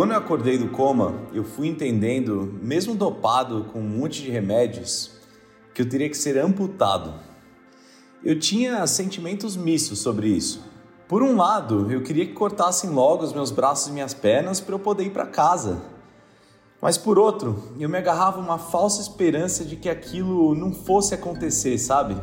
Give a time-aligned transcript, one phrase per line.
[0.00, 5.10] Quando eu acordei do coma, eu fui entendendo, mesmo dopado com um monte de remédios,
[5.74, 7.12] que eu teria que ser amputado.
[8.24, 10.64] Eu tinha sentimentos mistos sobre isso.
[11.06, 14.74] Por um lado, eu queria que cortassem logo os meus braços e minhas pernas para
[14.74, 15.82] eu poder ir para casa.
[16.80, 21.76] Mas por outro, eu me agarrava uma falsa esperança de que aquilo não fosse acontecer,
[21.76, 22.16] sabe?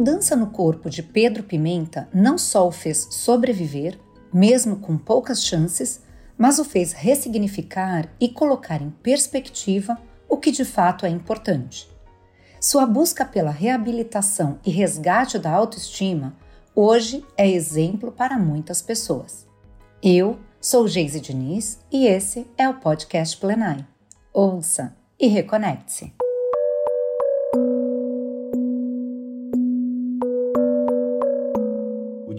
[0.00, 3.98] Mudança no corpo de Pedro Pimenta não só o fez sobreviver,
[4.32, 6.00] mesmo com poucas chances,
[6.38, 11.86] mas o fez ressignificar e colocar em perspectiva o que de fato é importante.
[12.58, 16.34] Sua busca pela reabilitação e resgate da autoestima
[16.74, 19.46] hoje é exemplo para muitas pessoas.
[20.02, 23.86] Eu sou Geise Diniz e esse é o podcast Plenai.
[24.32, 26.19] Ouça e reconecte-se.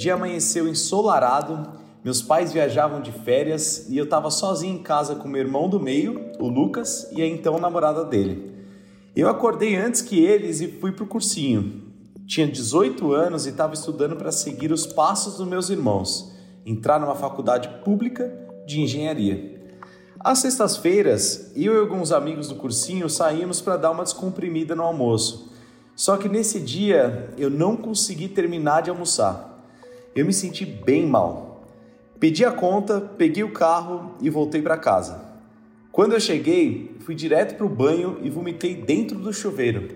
[0.01, 5.27] Dia amanheceu ensolarado, meus pais viajavam de férias e eu estava sozinho em casa com
[5.27, 8.51] meu irmão do meio, o Lucas, e a então namorada dele.
[9.15, 11.83] Eu acordei antes que eles e fui pro cursinho.
[12.25, 17.13] Tinha 18 anos e estava estudando para seguir os passos dos meus irmãos, entrar numa
[17.13, 18.33] faculdade pública
[18.65, 19.61] de engenharia.
[20.19, 25.51] Às sextas-feiras, eu e alguns amigos do cursinho saímos para dar uma descomprimida no almoço.
[25.95, 29.50] Só que nesse dia eu não consegui terminar de almoçar
[30.15, 31.63] eu me senti bem mal.
[32.19, 35.31] Pedi a conta, peguei o carro e voltei para casa.
[35.91, 39.89] Quando eu cheguei, fui direto para o banho e vomitei dentro do chuveiro.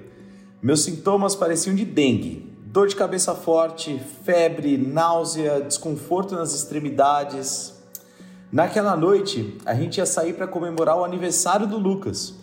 [0.62, 7.74] Meus sintomas pareciam de dengue: dor de cabeça forte, febre, náusea, desconforto nas extremidades.
[8.52, 12.36] Naquela noite, a gente ia sair para comemorar o aniversário do Lucas.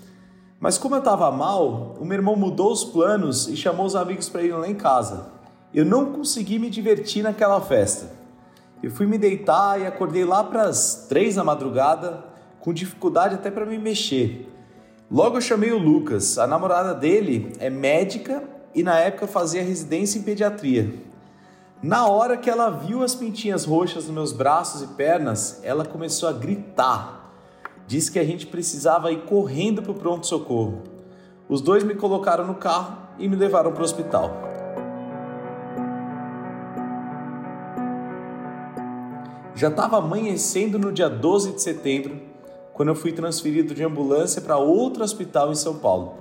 [0.60, 4.28] Mas como eu estava mal, o meu irmão mudou os planos e chamou os amigos
[4.28, 5.41] para ir lá em casa.
[5.74, 8.10] Eu não consegui me divertir naquela festa.
[8.82, 12.24] Eu fui me deitar e acordei lá para as três da madrugada,
[12.60, 14.48] com dificuldade até para me mexer.
[15.10, 18.42] Logo eu chamei o Lucas, a namorada dele é médica
[18.74, 20.92] e na época fazia residência em pediatria.
[21.82, 26.28] Na hora que ela viu as pintinhas roxas nos meus braços e pernas, ela começou
[26.28, 27.32] a gritar.
[27.86, 30.82] Disse que a gente precisava ir correndo para o pronto-socorro.
[31.48, 34.51] Os dois me colocaram no carro e me levaram para o hospital.
[39.62, 42.20] Já estava amanhecendo no dia 12 de setembro,
[42.72, 46.14] quando eu fui transferido de ambulância para outro hospital em São Paulo.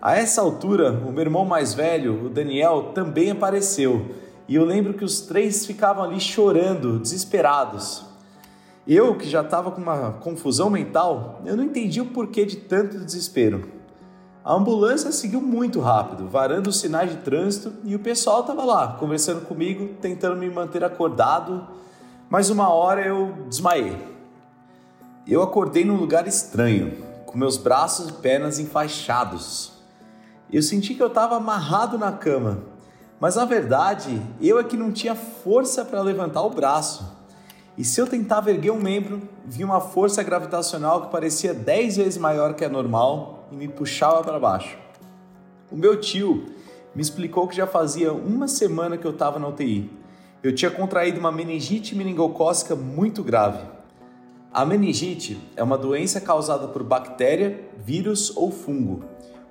[0.00, 4.14] A essa altura, o meu irmão mais velho, o Daniel, também apareceu,
[4.46, 8.04] e eu lembro que os três ficavam ali chorando, desesperados.
[8.86, 13.00] Eu, que já estava com uma confusão mental, eu não entendi o porquê de tanto
[13.00, 13.68] desespero.
[14.44, 18.92] A ambulância seguiu muito rápido, varando os sinais de trânsito, e o pessoal estava lá,
[18.92, 21.74] conversando comigo, tentando me manter acordado
[22.28, 23.96] mas uma hora eu desmaiei.
[25.26, 29.72] Eu acordei num lugar estranho, com meus braços e pernas enfaixados.
[30.52, 32.62] Eu senti que eu estava amarrado na cama,
[33.20, 37.16] mas na verdade eu é que não tinha força para levantar o braço.
[37.76, 42.18] E se eu tentava erguer um membro, vi uma força gravitacional que parecia 10 vezes
[42.18, 44.78] maior que a normal e me puxava para baixo.
[45.70, 46.46] O meu tio
[46.94, 49.90] me explicou que já fazia uma semana que eu estava na UTI
[50.46, 53.58] eu tinha contraído uma meningite meningocócica muito grave.
[54.52, 59.04] A meningite é uma doença causada por bactéria, vírus ou fungo.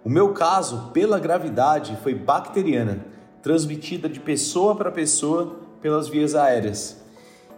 [0.06, 3.06] O meu caso, pela gravidade, foi bacteriana,
[3.42, 7.04] transmitida de pessoa para pessoa pelas vias aéreas.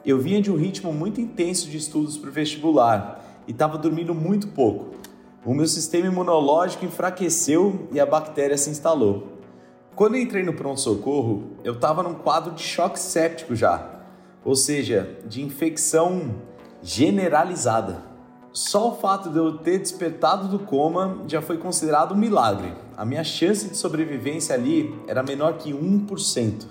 [0.04, 4.16] Eu vinha de um ritmo muito intenso de estudos para o vestibular e estava dormindo
[4.16, 4.96] muito pouco.
[5.46, 9.37] O meu sistema imunológico enfraqueceu e a bactéria se instalou.
[9.98, 14.04] Quando eu entrei no pronto-socorro, eu estava num quadro de choque séptico já,
[14.46, 16.36] ou seja, de infecção
[16.84, 18.04] generalizada.
[18.54, 22.76] Só o fato de eu ter despertado do coma já foi considerado um milagre.
[22.96, 26.68] A minha chance de sobrevivência ali era menor que 1%.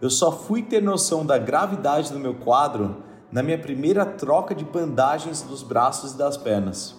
[0.00, 3.02] Eu só fui ter noção da gravidade do meu quadro
[3.32, 6.94] na minha primeira troca de bandagens dos braços e das pernas.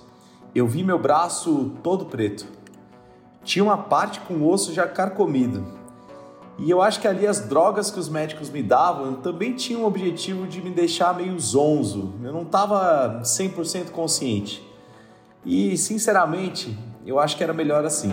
[0.54, 2.57] Eu vi meu braço todo preto
[3.44, 5.66] tinha uma parte com o osso já carcomido.
[6.60, 9.86] E eu acho que ali as drogas que os médicos me davam também tinham o
[9.86, 12.16] objetivo de me deixar meio zonzo.
[12.24, 14.68] Eu não estava 100% consciente.
[15.46, 18.12] E, sinceramente, eu acho que era melhor assim.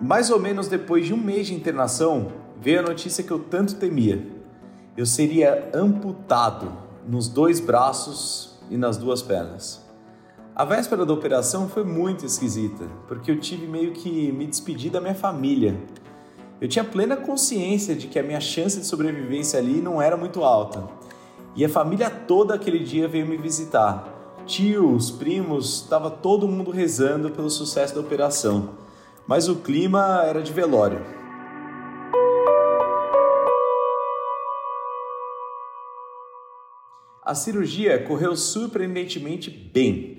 [0.00, 2.28] Mais ou menos depois de um mês de internação,
[2.60, 4.24] veio a notícia que eu tanto temia.
[4.96, 6.72] Eu seria amputado
[7.08, 9.84] nos dois braços e nas duas pernas.
[10.54, 15.00] A véspera da operação foi muito esquisita, porque eu tive meio que me despedir da
[15.00, 15.78] minha família.
[16.60, 20.42] Eu tinha plena consciência de que a minha chance de sobrevivência ali não era muito
[20.42, 20.88] alta.
[21.54, 24.12] E a família toda aquele dia veio me visitar.
[24.46, 28.70] Tios, primos, estava todo mundo rezando pelo sucesso da operação.
[29.26, 31.15] Mas o clima era de velório.
[37.26, 40.16] A cirurgia correu surpreendentemente bem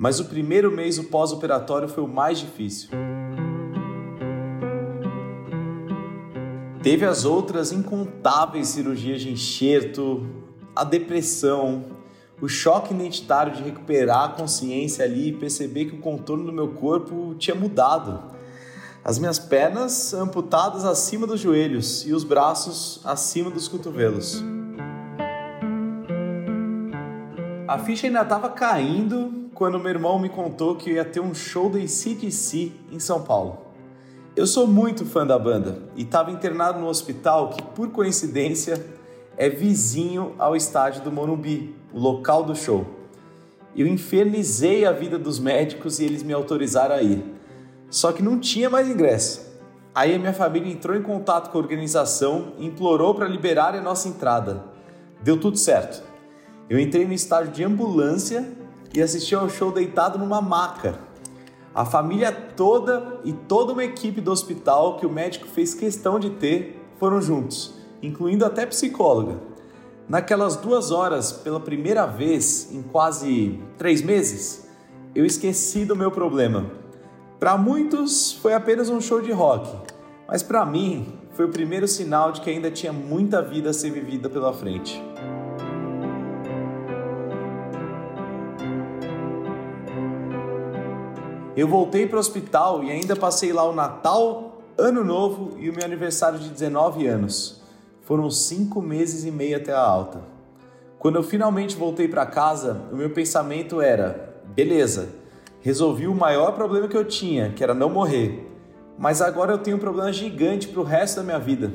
[0.00, 2.88] mas o primeiro mês o pós-operatório foi o mais difícil.
[6.82, 10.26] Teve as outras incontáveis cirurgias de enxerto,
[10.74, 11.84] a depressão,
[12.40, 16.68] o choque identitário de recuperar a consciência ali e perceber que o contorno do meu
[16.68, 18.34] corpo tinha mudado.
[19.04, 24.42] As minhas pernas amputadas acima dos joelhos e os braços acima dos cotovelos.
[27.70, 31.70] A ficha ainda estava caindo quando meu irmão me contou que ia ter um show
[31.70, 33.58] do ACDC em São Paulo.
[34.34, 38.84] Eu sou muito fã da banda e estava internado no hospital que, por coincidência,
[39.36, 42.84] é vizinho ao estádio do Morumbi, o local do show.
[43.76, 47.24] Eu infernizei a vida dos médicos e eles me autorizaram a ir.
[47.88, 49.48] Só que não tinha mais ingresso.
[49.94, 53.80] Aí a minha família entrou em contato com a organização e implorou para liberar a
[53.80, 54.64] nossa entrada.
[55.22, 56.09] Deu tudo certo.
[56.70, 58.48] Eu entrei no estádio de ambulância
[58.94, 61.00] e assistiu ao show deitado numa maca.
[61.74, 66.30] A família toda e toda uma equipe do hospital que o médico fez questão de
[66.30, 69.40] ter foram juntos, incluindo até psicóloga.
[70.08, 74.68] Naquelas duas horas, pela primeira vez em quase três meses,
[75.12, 76.70] eu esqueci do meu problema.
[77.40, 79.68] Para muitos foi apenas um show de rock,
[80.28, 83.90] mas para mim foi o primeiro sinal de que ainda tinha muita vida a ser
[83.90, 85.02] vivida pela frente.
[91.60, 95.74] Eu voltei para o hospital e ainda passei lá o Natal, Ano Novo e o
[95.74, 97.60] meu aniversário de 19 anos.
[98.00, 100.22] Foram cinco meses e meio até a alta.
[100.98, 105.10] Quando eu finalmente voltei para casa, o meu pensamento era: beleza,
[105.60, 108.50] resolvi o maior problema que eu tinha, que era não morrer.
[108.98, 111.74] Mas agora eu tenho um problema gigante para o resto da minha vida.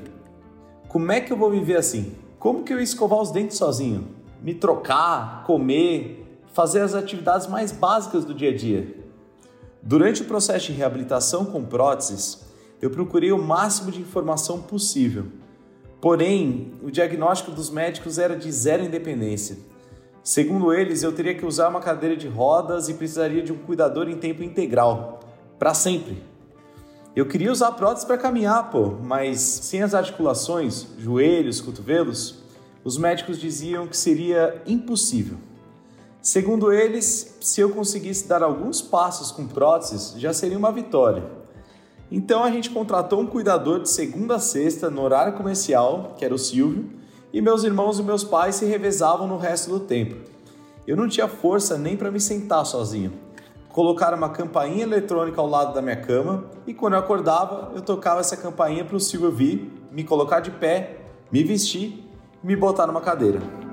[0.88, 2.16] Como é que eu vou viver assim?
[2.40, 4.08] Como que eu ia escovar os dentes sozinho?
[4.42, 9.05] Me trocar, comer, fazer as atividades mais básicas do dia a dia?
[9.88, 12.44] Durante o processo de reabilitação com próteses,
[12.82, 15.26] eu procurei o máximo de informação possível.
[16.02, 19.58] Porém, o diagnóstico dos médicos era de zero independência.
[20.24, 24.10] Segundo eles, eu teria que usar uma cadeira de rodas e precisaria de um cuidador
[24.10, 25.20] em tempo integral,
[25.60, 26.18] para sempre.
[27.16, 32.40] Eu queria usar prótese para caminhar, pô, mas sem as articulações, joelhos, cotovelos,
[32.84, 35.38] os médicos diziam que seria impossível.
[36.26, 41.24] Segundo eles, se eu conseguisse dar alguns passos com próteses, já seria uma vitória.
[42.12, 46.34] Então a gente contratou um cuidador de segunda a sexta no horário comercial, que era
[46.34, 46.90] o Silvio,
[47.32, 50.16] e meus irmãos e meus pais se revezavam no resto do tempo.
[50.88, 53.14] Eu não tinha força nem para me sentar sozinho.
[53.70, 58.22] Colocaram uma campainha eletrônica ao lado da minha cama e quando eu acordava, eu tocava
[58.22, 61.02] essa campainha para o Silvio vir, me colocar de pé,
[61.32, 62.04] me vestir
[62.44, 63.65] e me botar numa cadeira.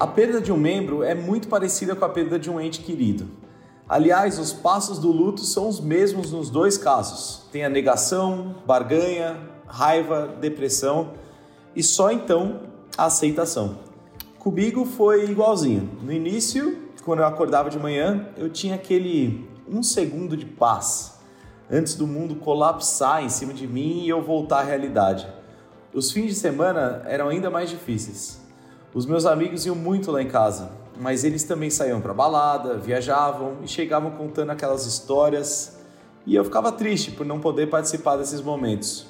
[0.00, 3.28] A perda de um membro é muito parecida com a perda de um ente querido.
[3.86, 7.42] Aliás, os passos do luto são os mesmos nos dois casos.
[7.52, 11.10] Tem a negação, barganha, raiva, depressão
[11.76, 12.62] e só então
[12.96, 13.80] a aceitação.
[14.38, 15.90] Comigo foi igualzinho.
[16.02, 21.18] No início, quando eu acordava de manhã, eu tinha aquele um segundo de paz
[21.70, 25.28] antes do mundo colapsar em cima de mim e eu voltar à realidade.
[25.92, 28.39] Os fins de semana eram ainda mais difíceis.
[28.92, 33.58] Os meus amigos iam muito lá em casa, mas eles também saíam para balada, viajavam
[33.62, 35.78] e chegavam contando aquelas histórias,
[36.26, 39.06] e eu ficava triste por não poder participar desses momentos.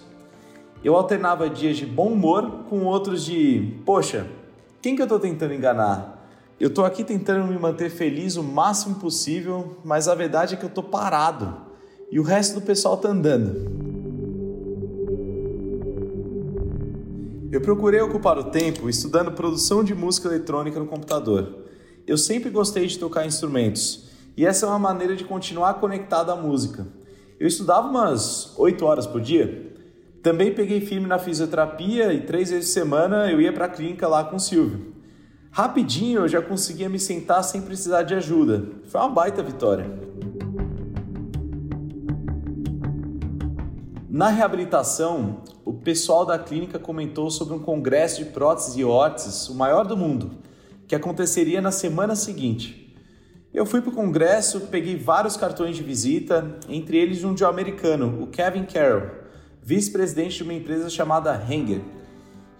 [0.84, 4.26] Eu alternava dias de bom humor com outros de, poxa,
[4.82, 6.28] quem que eu estou tentando enganar?
[6.60, 10.64] Eu estou aqui tentando me manter feliz o máximo possível, mas a verdade é que
[10.64, 11.56] eu estou parado
[12.10, 13.79] e o resto do pessoal está andando.
[17.52, 21.64] Eu procurei ocupar o tempo estudando produção de música eletrônica no computador.
[22.06, 26.36] Eu sempre gostei de tocar instrumentos e essa é uma maneira de continuar conectado à
[26.36, 26.86] música.
[27.40, 29.74] Eu estudava umas 8 horas por dia.
[30.22, 34.06] Também peguei firme na fisioterapia e três vezes por semana eu ia para a clínica
[34.06, 34.94] lá com o Silvio.
[35.50, 38.64] Rapidinho eu já conseguia me sentar sem precisar de ajuda.
[38.84, 39.90] Foi uma baita vitória.
[44.08, 45.42] Na reabilitação,
[45.90, 50.30] pessoal da clínica comentou sobre um congresso de próteses e órteses, o maior do mundo,
[50.86, 52.96] que aconteceria na semana seguinte.
[53.52, 57.48] Eu fui para o congresso, peguei vários cartões de visita, entre eles um de um
[57.48, 59.10] americano, o Kevin Carroll,
[59.60, 61.80] vice-presidente de uma empresa chamada Hanger.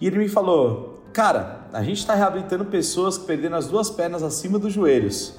[0.01, 4.23] E ele me falou: Cara, a gente está reabilitando pessoas que perderam as duas pernas
[4.23, 5.35] acima dos joelhos.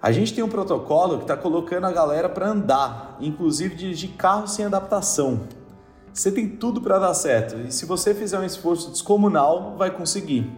[0.00, 4.46] A gente tem um protocolo que está colocando a galera para andar, inclusive dirigir carro
[4.46, 5.48] sem adaptação.
[6.16, 10.50] Você tem tudo para dar certo e se você fizer um esforço descomunal, vai conseguir.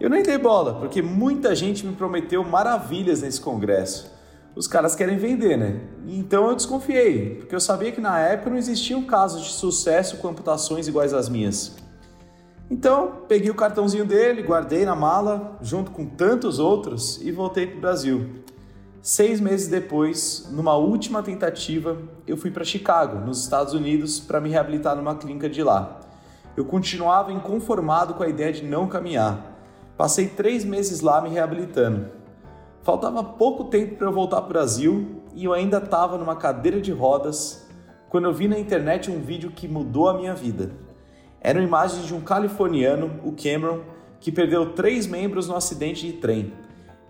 [0.00, 4.12] Eu nem dei bola, porque muita gente me prometeu maravilhas nesse congresso.
[4.56, 5.82] Os caras querem vender, né?
[6.08, 10.26] Então eu desconfiei, porque eu sabia que na época não existiam casos de sucesso com
[10.26, 11.76] amputações iguais às minhas.
[12.68, 17.78] Então, peguei o cartãozinho dele, guardei na mala, junto com tantos outros, e voltei para
[17.78, 18.44] o Brasil.
[19.08, 21.96] Seis meses depois, numa última tentativa,
[22.26, 26.00] eu fui para Chicago, nos Estados Unidos, para me reabilitar numa clínica de lá.
[26.56, 29.56] Eu continuava inconformado com a ideia de não caminhar.
[29.96, 32.06] Passei três meses lá me reabilitando.
[32.82, 36.80] Faltava pouco tempo para eu voltar para o Brasil e eu ainda estava numa cadeira
[36.80, 37.64] de rodas
[38.08, 40.72] quando eu vi na internet um vídeo que mudou a minha vida.
[41.40, 43.82] Eram imagens de um californiano, o Cameron,
[44.18, 46.52] que perdeu três membros no acidente de trem.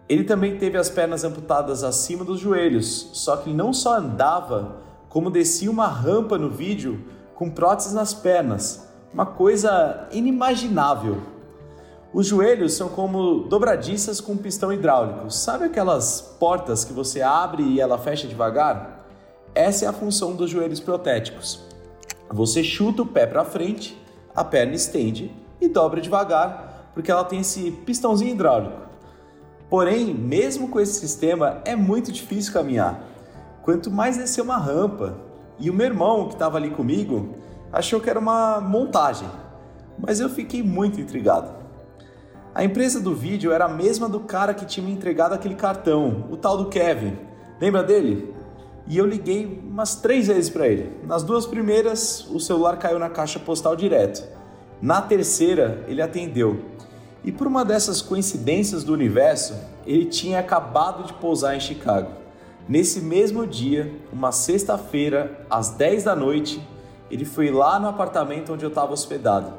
[0.08, 4.76] Ele também teve as pernas amputadas acima dos joelhos, só que não só andava,
[5.08, 11.18] como descia uma rampa no vídeo com próteses nas pernas, uma coisa inimaginável.
[12.12, 15.30] Os joelhos são como dobradiças com pistão hidráulico.
[15.30, 19.04] Sabe aquelas portas que você abre e ela fecha devagar?
[19.54, 21.60] Essa é a função dos joelhos protéticos.
[22.30, 24.00] Você chuta o pé para frente,
[24.34, 28.85] a perna estende e dobra devagar, porque ela tem esse pistãozinho hidráulico.
[29.68, 33.02] Porém, mesmo com esse sistema, é muito difícil caminhar.
[33.62, 35.18] Quanto mais descer uma rampa.
[35.58, 37.34] E o meu irmão, que estava ali comigo,
[37.72, 39.28] achou que era uma montagem.
[39.98, 41.50] Mas eu fiquei muito intrigado.
[42.54, 46.26] A empresa do vídeo era a mesma do cara que tinha me entregado aquele cartão,
[46.30, 47.18] o tal do Kevin.
[47.60, 48.34] Lembra dele?
[48.86, 50.92] E eu liguei umas três vezes para ele.
[51.04, 54.24] Nas duas primeiras, o celular caiu na caixa postal direto.
[54.80, 56.60] Na terceira, ele atendeu
[57.26, 59.54] e por uma dessas coincidências do universo,
[59.84, 62.12] ele tinha acabado de pousar em Chicago.
[62.68, 66.64] Nesse mesmo dia, uma sexta-feira, às 10 da noite,
[67.10, 69.54] ele foi lá no apartamento onde eu estava hospedado.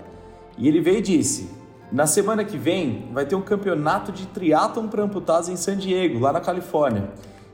[0.58, 1.50] E ele veio e disse:
[1.92, 6.20] Na semana que vem vai ter um campeonato de triatlon para amputados em San Diego,
[6.20, 7.10] lá na Califórnia.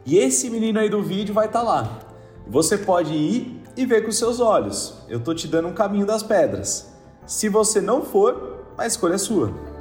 [0.06, 2.00] E esse menino aí do vídeo vai estar tá lá.
[2.48, 4.94] Você pode ir e ver com seus olhos.
[5.10, 6.94] Eu tô te dando um caminho das pedras.
[7.26, 9.73] Se você não for, a escolha é sua.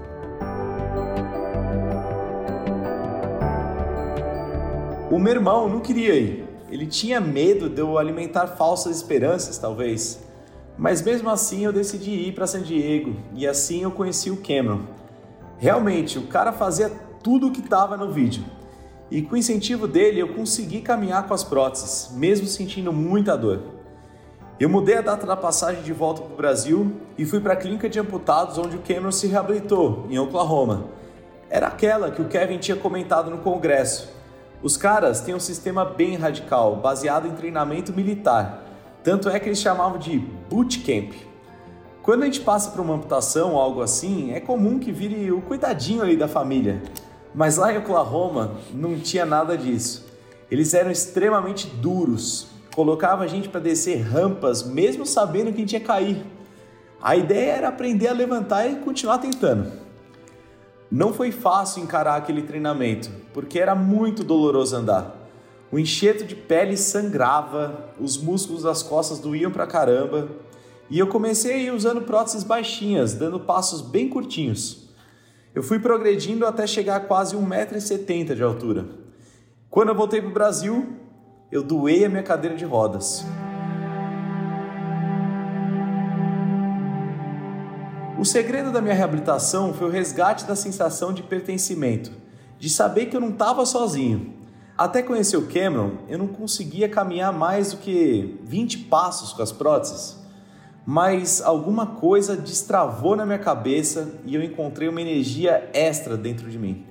[5.12, 6.48] O meu irmão não queria ir.
[6.70, 10.18] Ele tinha medo de eu alimentar falsas esperanças, talvez.
[10.78, 14.80] Mas mesmo assim eu decidi ir para San Diego e assim eu conheci o Cameron.
[15.58, 16.90] Realmente, o cara fazia
[17.22, 18.42] tudo o que estava no vídeo.
[19.10, 23.60] E com o incentivo dele eu consegui caminhar com as próteses, mesmo sentindo muita dor.
[24.58, 27.56] Eu mudei a data da passagem de volta para o Brasil e fui para a
[27.56, 30.86] clínica de amputados onde o Cameron se reabilitou, em Oklahoma.
[31.50, 34.21] Era aquela que o Kevin tinha comentado no congresso,
[34.62, 38.64] os caras têm um sistema bem radical, baseado em treinamento militar.
[39.02, 41.12] Tanto é que eles chamavam de bootcamp.
[42.00, 45.40] Quando a gente passa por uma amputação ou algo assim, é comum que vire o
[45.40, 46.80] cuidadinho ali da família.
[47.34, 50.06] Mas lá em Oklahoma não tinha nada disso.
[50.48, 55.72] Eles eram extremamente duros, colocava a gente para descer rampas, mesmo sabendo que a gente
[55.72, 56.24] ia cair.
[57.00, 59.81] A ideia era aprender a levantar e continuar tentando.
[60.92, 65.16] Não foi fácil encarar aquele treinamento, porque era muito doloroso andar.
[65.72, 70.28] O enxerto de pele sangrava, os músculos das costas doíam pra caramba,
[70.90, 74.90] e eu comecei usando próteses baixinhas, dando passos bem curtinhos.
[75.54, 78.84] Eu fui progredindo até chegar a quase 1,70m de altura.
[79.70, 80.92] Quando eu voltei para o Brasil,
[81.50, 83.24] eu doei a minha cadeira de rodas.
[88.22, 92.12] O segredo da minha reabilitação foi o resgate da sensação de pertencimento,
[92.56, 94.34] de saber que eu não estava sozinho.
[94.78, 99.50] Até conhecer o Cameron, eu não conseguia caminhar mais do que 20 passos com as
[99.50, 100.16] próteses.
[100.86, 106.60] Mas alguma coisa destravou na minha cabeça e eu encontrei uma energia extra dentro de
[106.60, 106.86] mim.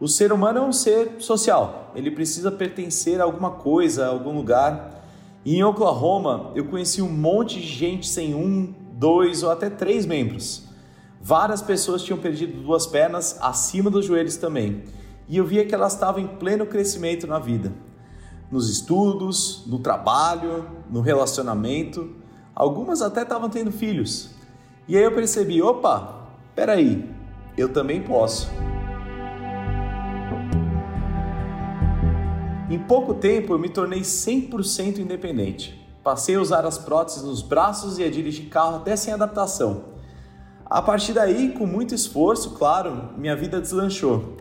[0.00, 4.34] O ser humano é um ser social, ele precisa pertencer a alguma coisa, a algum
[4.34, 5.00] lugar.
[5.44, 10.04] E em Oklahoma, eu conheci um monte de gente sem um, dois ou até três
[10.04, 10.71] membros.
[11.22, 14.82] Várias pessoas tinham perdido duas pernas acima dos joelhos também,
[15.28, 17.72] e eu via que elas estavam em pleno crescimento na vida.
[18.50, 22.22] Nos estudos, no trabalho, no relacionamento,
[22.54, 24.30] Algumas até estavam tendo filhos.
[24.86, 27.08] E aí eu percebi, opa, peraí,
[27.56, 28.50] eu também posso.
[32.68, 35.80] Em pouco tempo eu me tornei 100% independente.
[36.02, 39.91] Passei a usar as próteses nos braços e a dirigir carro até sem adaptação.
[40.72, 44.38] A partir daí, com muito esforço, claro, minha vida deslanchou.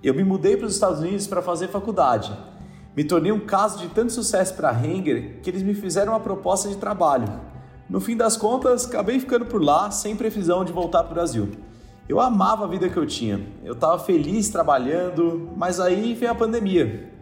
[0.00, 2.32] Eu me mudei para os Estados Unidos para fazer faculdade.
[2.96, 6.20] Me tornei um caso de tanto sucesso para a Henger que eles me fizeram uma
[6.20, 7.26] proposta de trabalho.
[7.90, 11.50] No fim das contas, acabei ficando por lá sem previsão de voltar para o Brasil.
[12.08, 16.34] Eu amava a vida que eu tinha, eu estava feliz trabalhando, mas aí veio a
[16.36, 17.12] pandemia.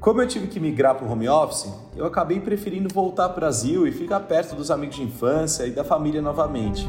[0.00, 3.40] Como eu tive que migrar para o home office, eu acabei preferindo voltar para o
[3.40, 6.88] Brasil e ficar perto dos amigos de infância e da família novamente.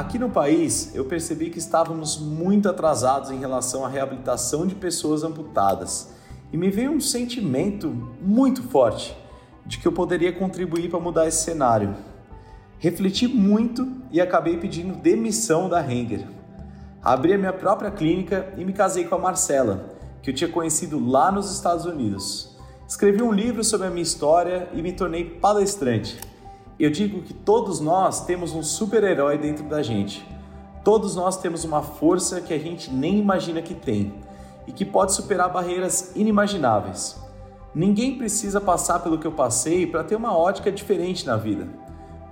[0.00, 5.22] Aqui no país, eu percebi que estávamos muito atrasados em relação à reabilitação de pessoas
[5.22, 6.08] amputadas
[6.50, 9.14] e me veio um sentimento muito forte
[9.66, 11.94] de que eu poderia contribuir para mudar esse cenário.
[12.78, 16.26] Refleti muito e acabei pedindo demissão da Henger.
[17.02, 20.98] Abri a minha própria clínica e me casei com a Marcela que eu tinha conhecido
[20.98, 22.56] lá nos Estados Unidos.
[22.88, 26.29] Escrevi um livro sobre a minha história e me tornei palestrante.
[26.80, 30.26] Eu digo que todos nós temos um super-herói dentro da gente.
[30.82, 34.14] Todos nós temos uma força que a gente nem imagina que tem
[34.66, 37.18] e que pode superar barreiras inimagináveis.
[37.74, 41.68] Ninguém precisa passar pelo que eu passei para ter uma ótica diferente na vida.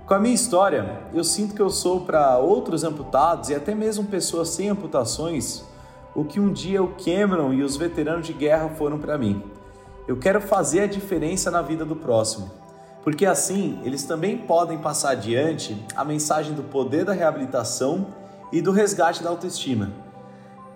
[0.07, 4.05] Com a minha história, eu sinto que eu sou para outros amputados e até mesmo
[4.05, 5.63] pessoas sem amputações
[6.15, 9.43] o que um dia o Cameron e os veteranos de guerra foram para mim.
[10.07, 12.49] Eu quero fazer a diferença na vida do próximo,
[13.03, 18.07] porque assim eles também podem passar adiante a mensagem do poder da reabilitação
[18.51, 19.89] e do resgate da autoestima.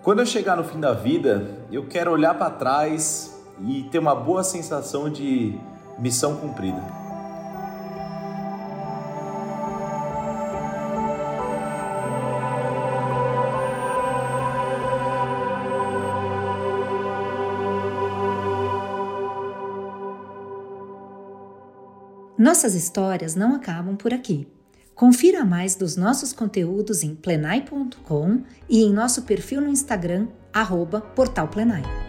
[0.02, 4.14] Quando eu chegar no fim da vida, eu quero olhar para trás e ter uma
[4.14, 5.58] boa sensação de
[5.98, 7.03] missão cumprida.
[22.44, 24.46] Nossas histórias não acabam por aqui.
[24.94, 31.48] Confira mais dos nossos conteúdos em plenai.com e em nosso perfil no Instagram, arroba Portal
[31.48, 32.03] Plenai.